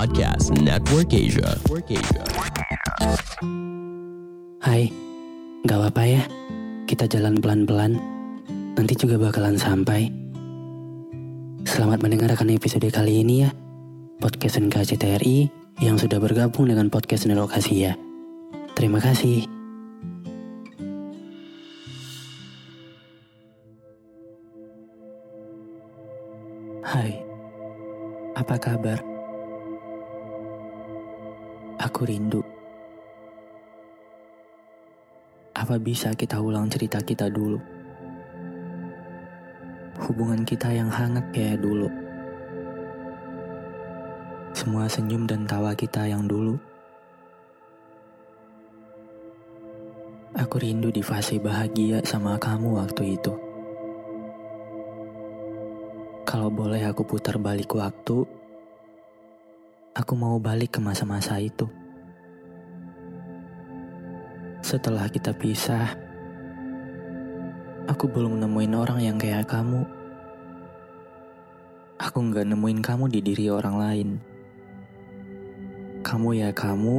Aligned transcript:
Podcast 0.00 0.56
Network 0.64 1.12
Asia. 1.12 1.60
Network 1.60 1.92
Asia. 1.92 2.24
Hai, 4.64 4.88
gak 5.68 5.76
apa-apa 5.76 6.02
ya. 6.08 6.24
Kita 6.88 7.04
jalan 7.04 7.36
pelan-pelan. 7.36 8.00
Nanti 8.80 8.96
juga 8.96 9.20
bakalan 9.20 9.60
sampai. 9.60 10.08
Selamat 11.68 12.00
mendengarkan 12.00 12.48
episode 12.48 12.88
kali 12.88 13.20
ini 13.20 13.44
ya. 13.44 13.52
Podcast 14.16 14.56
NKCTRI 14.64 15.52
yang 15.84 16.00
sudah 16.00 16.16
bergabung 16.16 16.72
dengan 16.72 16.88
podcast 16.88 17.28
Nelokasi 17.28 17.84
ya. 17.84 17.92
Terima 18.72 19.04
kasih. 19.04 19.44
Hai, 26.88 27.20
apa 28.32 28.56
kabar? 28.56 29.09
Aku 31.80 32.04
rindu. 32.04 32.44
Apa 35.56 35.80
bisa 35.80 36.12
kita 36.12 36.36
ulang 36.36 36.68
cerita 36.68 37.00
kita 37.00 37.32
dulu? 37.32 37.56
Hubungan 40.04 40.44
kita 40.44 40.76
yang 40.76 40.92
hangat 40.92 41.32
kayak 41.32 41.64
dulu. 41.64 41.88
Semua 44.52 44.92
senyum 44.92 45.24
dan 45.24 45.48
tawa 45.48 45.72
kita 45.72 46.04
yang 46.04 46.28
dulu. 46.28 46.60
Aku 50.36 50.60
rindu 50.60 50.92
di 50.92 51.00
fase 51.00 51.40
bahagia 51.40 52.04
sama 52.04 52.36
kamu 52.36 52.76
waktu 52.76 53.16
itu. 53.16 53.32
Kalau 56.28 56.52
boleh 56.52 56.84
aku 56.84 57.08
putar 57.08 57.40
balik 57.40 57.72
waktu, 57.72 58.39
aku 59.90 60.14
mau 60.14 60.38
balik 60.38 60.78
ke 60.78 60.80
masa-masa 60.80 61.42
itu. 61.42 61.66
Setelah 64.62 65.10
kita 65.10 65.34
pisah, 65.34 65.96
aku 67.90 68.06
belum 68.06 68.38
nemuin 68.38 68.74
orang 68.76 69.00
yang 69.02 69.18
kayak 69.18 69.50
kamu. 69.50 69.82
Aku 72.00 72.18
nggak 72.22 72.46
nemuin 72.54 72.80
kamu 72.80 73.04
di 73.10 73.20
diri 73.20 73.46
orang 73.50 73.76
lain. 73.76 74.08
Kamu 76.00 76.28
ya 76.32 76.54
kamu, 76.54 76.96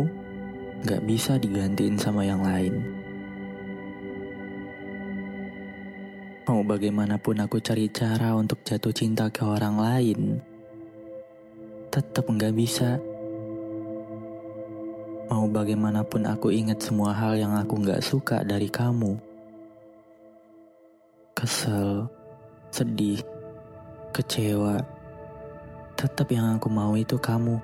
nggak 0.83 1.01
bisa 1.07 1.39
digantiin 1.39 1.97
sama 1.97 2.27
yang 2.27 2.43
lain. 2.43 3.01
Mau 6.45 6.61
bagaimanapun 6.67 7.39
aku 7.39 7.63
cari 7.63 7.87
cara 7.87 8.35
untuk 8.35 8.59
jatuh 8.67 8.91
cinta 8.91 9.31
ke 9.31 9.41
orang 9.47 9.79
lain, 9.79 10.50
tetap 11.91 12.23
nggak 12.23 12.55
bisa. 12.55 12.95
Mau 15.27 15.43
bagaimanapun 15.51 16.23
aku 16.23 16.47
ingat 16.47 16.79
semua 16.79 17.11
hal 17.11 17.35
yang 17.35 17.51
aku 17.59 17.83
nggak 17.83 17.99
suka 17.99 18.47
dari 18.47 18.71
kamu. 18.71 19.19
Kesel, 21.35 22.07
sedih, 22.71 23.19
kecewa. 24.15 24.79
Tetap 25.99 26.31
yang 26.31 26.55
aku 26.55 26.71
mau 26.71 26.95
itu 26.95 27.19
kamu. 27.19 27.59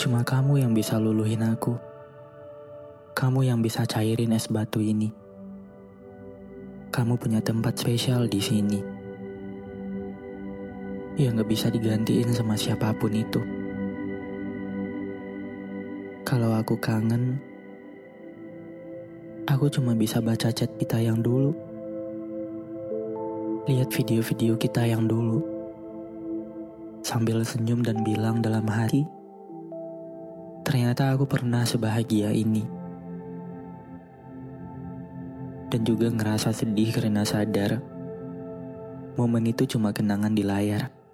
Cuma 0.00 0.24
kamu 0.24 0.64
yang 0.64 0.72
bisa 0.72 0.96
luluhin 0.96 1.44
aku. 1.44 1.76
Kamu 3.12 3.44
yang 3.44 3.60
bisa 3.60 3.84
cairin 3.84 4.32
es 4.32 4.48
batu 4.48 4.80
ini. 4.80 5.12
Kamu 6.88 7.20
punya 7.20 7.44
tempat 7.44 7.76
spesial 7.76 8.28
di 8.28 8.40
sini. 8.40 8.95
Yang 11.16 11.40
gak 11.40 11.48
bisa 11.48 11.66
digantiin 11.72 12.28
sama 12.28 12.52
siapa 12.60 12.92
pun 12.92 13.08
itu. 13.08 13.40
Kalau 16.28 16.52
aku 16.52 16.76
kangen, 16.76 17.40
aku 19.48 19.72
cuma 19.72 19.96
bisa 19.96 20.20
baca 20.20 20.52
chat 20.52 20.68
kita 20.76 21.00
yang 21.00 21.24
dulu. 21.24 21.56
Lihat 23.64 23.88
video-video 23.96 24.60
kita 24.60 24.84
yang 24.84 25.08
dulu. 25.08 25.40
Sambil 27.00 27.40
senyum 27.48 27.80
dan 27.80 28.04
bilang 28.04 28.44
dalam 28.44 28.68
hati, 28.68 29.08
ternyata 30.68 31.16
aku 31.16 31.24
pernah 31.24 31.64
sebahagia 31.64 32.28
ini. 32.28 32.68
Dan 35.72 35.80
juga 35.80 36.12
ngerasa 36.12 36.52
sedih 36.52 36.92
karena 36.92 37.24
sadar, 37.24 37.80
momen 39.16 39.48
itu 39.48 39.64
cuma 39.64 39.96
kenangan 39.96 40.36
di 40.36 40.44
layar. 40.44 41.05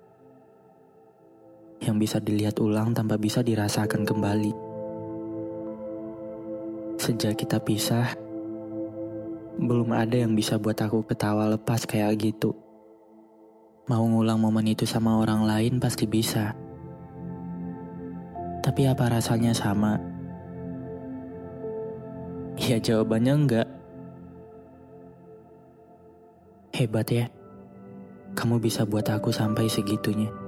Yang 1.83 1.97
bisa 1.99 2.17
dilihat 2.23 2.63
ulang 2.63 2.95
tanpa 2.95 3.19
bisa 3.19 3.43
dirasakan 3.43 4.07
kembali. 4.07 4.55
Sejak 7.03 7.35
kita 7.35 7.59
pisah, 7.59 8.15
belum 9.59 9.91
ada 9.91 10.15
yang 10.15 10.39
bisa 10.39 10.57
buat 10.63 10.79
aku 10.79 11.03
ketawa 11.05 11.51
lepas 11.51 11.83
kayak 11.85 12.15
gitu. 12.23 12.55
Mau 13.91 14.07
ngulang 14.07 14.39
momen 14.39 14.71
itu 14.71 14.87
sama 14.87 15.19
orang 15.19 15.43
lain 15.43 15.83
pasti 15.83 16.07
bisa. 16.07 16.55
Tapi 18.63 18.87
apa 18.87 19.11
rasanya 19.11 19.51
sama? 19.51 19.99
Ya 22.63 22.79
jawabannya 22.79 23.35
enggak. 23.35 23.69
Hebat 26.73 27.11
ya. 27.11 27.27
Kamu 28.39 28.63
bisa 28.63 28.87
buat 28.87 29.05
aku 29.11 29.35
sampai 29.35 29.67
segitunya. 29.67 30.42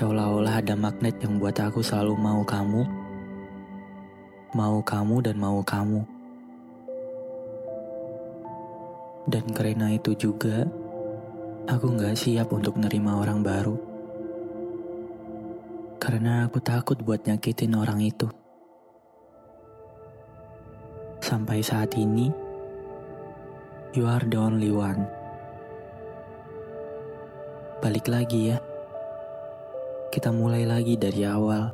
Seolah-olah 0.00 0.64
ada 0.64 0.72
magnet 0.72 1.20
yang 1.20 1.36
buat 1.36 1.60
aku 1.60 1.84
selalu 1.84 2.16
mau 2.16 2.40
kamu 2.40 3.00
mau 4.50 4.82
kamu 4.82 5.22
dan 5.22 5.36
mau 5.38 5.62
kamu. 5.62 6.02
Dan 9.30 9.46
karena 9.54 9.94
itu 9.94 10.10
juga, 10.18 10.66
aku 11.70 11.94
gak 11.94 12.18
siap 12.18 12.50
untuk 12.50 12.74
nerima 12.82 13.22
orang 13.22 13.46
baru. 13.46 13.78
Karena 16.02 16.50
aku 16.50 16.58
takut 16.58 16.98
buat 16.98 17.22
nyakitin 17.22 17.78
orang 17.78 18.02
itu. 18.02 18.26
Sampai 21.22 21.62
saat 21.62 21.94
ini, 21.94 22.32
you 23.94 24.08
are 24.08 24.24
the 24.26 24.40
only 24.40 24.74
one. 24.74 25.06
Balik 27.78 28.10
lagi 28.10 28.50
ya. 28.50 28.69
Kita 30.10 30.34
mulai 30.34 30.66
lagi 30.66 30.98
dari 30.98 31.22
awal. 31.22 31.70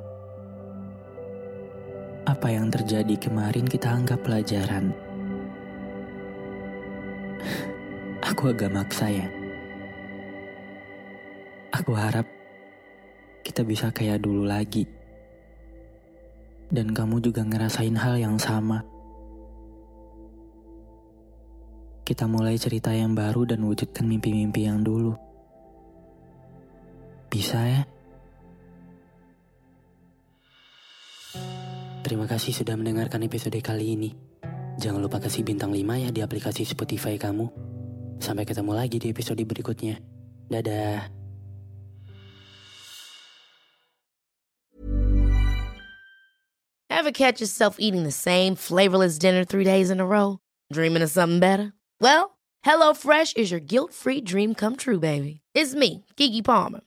Apa 2.29 2.53
yang 2.53 2.69
terjadi 2.69 3.17
kemarin 3.17 3.65
kita 3.65 3.89
anggap 3.89 4.21
pelajaran. 4.21 4.93
Aku 8.29 8.53
agak 8.53 8.69
maksa 8.77 9.09
ya. 9.09 9.25
Aku 11.73 11.97
harap 11.97 12.29
kita 13.41 13.65
bisa 13.65 13.89
kayak 13.89 14.21
dulu 14.21 14.45
lagi. 14.45 14.85
Dan 16.69 16.93
kamu 16.93 17.25
juga 17.25 17.41
ngerasain 17.41 17.97
hal 17.97 18.21
yang 18.21 18.37
sama. 18.37 18.85
Kita 22.05 22.29
mulai 22.29 22.61
cerita 22.61 22.93
yang 22.93 23.17
baru 23.17 23.49
dan 23.49 23.65
wujudkan 23.65 24.05
mimpi-mimpi 24.05 24.69
yang 24.69 24.85
dulu. 24.85 25.17
Bisa 27.33 27.65
ya? 27.65 27.96
Terima 32.07 32.23
kasih 32.23 32.55
sudah 32.55 32.79
mendengarkan 32.79 33.19
episode 33.27 33.59
kali 33.59 33.99
ini. 33.99 34.15
Jangan 34.79 35.03
lupa 35.03 35.19
kasih 35.19 35.43
bintang 35.43 35.75
5 35.75 36.07
ya 36.07 36.15
di 36.15 36.23
aplikasi 36.23 36.63
Spotify 36.63 37.19
kamu. 37.19 37.51
Sampai 38.23 38.47
ketemu 38.47 38.79
lagi 38.79 39.03
di 39.03 39.11
episode 39.11 39.43
berikutnya. 39.43 39.99
Dadah. 40.47 41.11
Ever 46.87 47.11
catch 47.11 47.43
yourself 47.43 47.83
eating 47.83 48.07
the 48.07 48.15
same 48.15 48.55
flavorless 48.55 49.19
dinner 49.19 49.43
three 49.43 49.67
days 49.67 49.91
in 49.91 49.99
a 49.99 50.07
row? 50.07 50.39
Dreaming 50.71 51.03
of 51.03 51.11
something 51.11 51.43
better? 51.43 51.75
Well, 51.99 52.39
HelloFresh 52.63 53.35
is 53.35 53.51
your 53.51 53.59
guilt-free 53.59 54.23
dream 54.23 54.55
come 54.55 54.79
true, 54.79 55.03
baby. 55.03 55.43
It's 55.59 55.75
me, 55.75 56.07
Kiki 56.15 56.39
Palmer. 56.39 56.87